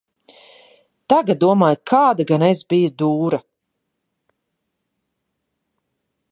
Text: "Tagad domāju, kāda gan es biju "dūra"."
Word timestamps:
"Tagad 1.13 1.39
domāju, 1.43 1.79
kāda 1.91 2.25
gan 2.33 2.45
es 2.47 2.63
biju 2.73 2.89
"dūra"." 3.03 3.41